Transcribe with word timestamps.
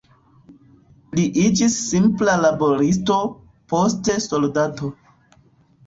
Li 1.19 1.25
iĝis 1.41 1.75
simpla 1.91 2.35
laboristo, 2.47 3.21
poste 3.75 4.21
soldato. 4.29 4.95